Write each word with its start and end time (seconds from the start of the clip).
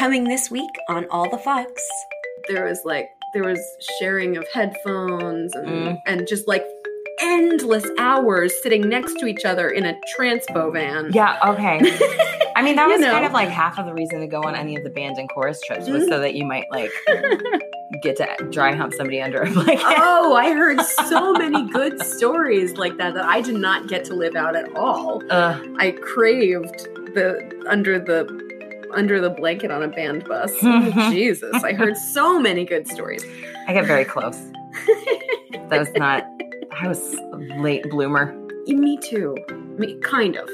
Coming 0.00 0.24
this 0.24 0.50
week 0.50 0.70
on 0.88 1.06
All 1.10 1.28
the 1.28 1.36
Fox. 1.36 1.70
There 2.48 2.64
was 2.64 2.80
like 2.86 3.10
there 3.34 3.44
was 3.44 3.60
sharing 3.98 4.38
of 4.38 4.46
headphones 4.50 5.54
and 5.54 5.68
Mm. 5.68 5.98
and 6.06 6.26
just 6.26 6.48
like 6.48 6.64
endless 7.20 7.84
hours 7.98 8.50
sitting 8.62 8.88
next 8.88 9.18
to 9.18 9.26
each 9.26 9.44
other 9.44 9.68
in 9.68 9.84
a 9.84 9.94
transpo 10.16 10.72
van. 10.72 11.10
Yeah, 11.12 11.38
okay. 11.44 11.80
I 12.56 12.62
mean, 12.62 12.76
that 12.76 12.88
was 12.88 12.98
know. 13.02 13.10
kind 13.12 13.26
of 13.26 13.32
like 13.32 13.50
half 13.50 13.78
of 13.78 13.84
the 13.84 13.92
reason 13.92 14.20
to 14.20 14.26
go 14.26 14.40
on 14.42 14.56
any 14.56 14.74
of 14.74 14.84
the 14.84 14.88
band 14.90 15.18
and 15.18 15.28
chorus 15.28 15.60
trips 15.60 15.86
was 15.86 16.08
so 16.08 16.18
that 16.18 16.32
you 16.34 16.46
might 16.46 16.64
like 16.70 16.90
get 18.02 18.16
to 18.16 18.48
dry 18.50 18.74
hump 18.74 18.94
somebody 18.94 19.20
under 19.20 19.42
a 19.42 19.50
blanket. 19.50 19.84
Oh, 19.86 20.34
I 20.34 20.50
heard 20.54 20.80
so 21.10 21.34
many 21.34 21.68
good 21.72 22.00
stories 22.02 22.78
like 22.78 22.96
that 22.96 23.12
that 23.12 23.26
I 23.26 23.42
did 23.42 23.56
not 23.56 23.86
get 23.86 24.06
to 24.06 24.14
live 24.14 24.34
out 24.34 24.56
at 24.56 24.74
all. 24.74 25.22
Ugh. 25.28 25.76
I 25.78 25.90
craved 25.90 26.88
the 27.14 27.66
under 27.68 27.98
the 27.98 28.48
under 28.92 29.20
the 29.20 29.30
blanket 29.30 29.70
on 29.70 29.82
a 29.82 29.88
band 29.88 30.24
bus. 30.24 30.52
Jesus, 31.10 31.62
I 31.62 31.72
heard 31.72 31.96
so 31.96 32.38
many 32.38 32.64
good 32.64 32.86
stories. 32.86 33.24
I 33.66 33.72
get 33.72 33.86
very 33.86 34.04
close. 34.04 34.36
that 35.68 35.78
was 35.78 35.92
not. 35.96 36.26
I 36.72 36.88
was 36.88 37.14
a 37.14 37.36
late 37.58 37.88
bloomer. 37.90 38.34
Me 38.66 38.98
too. 38.98 39.36
Me, 39.78 39.98
kind 40.00 40.36
of. 40.36 40.48